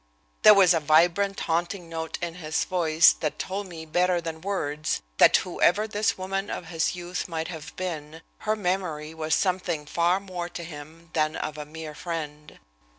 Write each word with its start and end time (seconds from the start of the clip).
There 0.41 0.55
was 0.55 0.73
a 0.73 0.79
vibrant, 0.79 1.41
haunting 1.41 1.87
note 1.87 2.17
in 2.23 2.33
his 2.41 2.65
voice 2.65 3.13
that 3.19 3.37
told 3.37 3.67
me, 3.67 3.85
better 3.85 4.19
than 4.19 4.41
words, 4.41 5.03
that, 5.19 5.37
whoever 5.37 5.87
this 5.87 6.17
woman 6.17 6.49
of 6.49 6.69
his 6.69 6.95
youth 6.95 7.27
might 7.27 7.49
have 7.49 7.75
been, 7.75 8.23
her 8.39 8.55
memory 8.55 9.13
was 9.13 9.35
something 9.35 9.85
far 9.85 10.19
more 10.19 10.49
to 10.49 10.63
him 10.63 11.11
than 11.13 11.35
of 11.35 11.55
a 11.55 11.65
mere 11.65 11.93
friend. 11.93 12.57